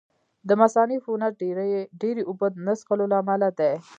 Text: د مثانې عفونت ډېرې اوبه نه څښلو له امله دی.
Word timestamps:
د 0.47 0.49
مثانې 0.61 0.95
عفونت 0.99 1.33
ډېرې 2.01 2.23
اوبه 2.29 2.47
نه 2.65 2.73
څښلو 2.79 3.05
له 3.11 3.17
امله 3.21 3.49
دی. 3.59 3.71